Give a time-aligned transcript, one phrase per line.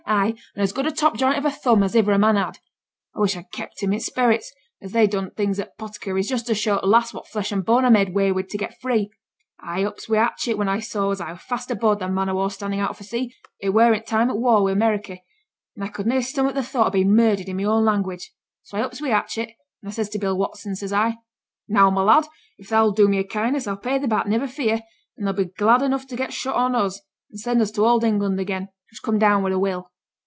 [0.07, 0.29] Ay!
[0.55, 2.59] and as good a top joint of a thumb as iver a man had?
[3.15, 6.45] I wish I'd kept 'em i' sperits, as they done things at t' 'potticary's, just
[6.47, 9.09] to show t' lass what flesh and bone I made away wi' to get free.
[9.61, 12.09] I ups wi' a hatchet when I saw as I were fast a board a
[12.09, 14.61] man o' war standing out for sea it were in t' time o' the war
[14.63, 15.19] wi' Amerikay,
[15.77, 18.33] an' I could na stomach the thought o' being murdered i' my own language
[18.63, 21.19] so I ups wi' a hatchet, and I says to Bill Watson, says I,
[21.69, 22.27] "Now, my lad,
[22.57, 24.81] if thou'll do me a kindness, I'll pay thee back, niver fear,
[25.15, 26.99] and they'll be glad enough to get shut on us,
[27.29, 28.67] and send us to old England again.
[28.89, 29.87] Just come down with a will."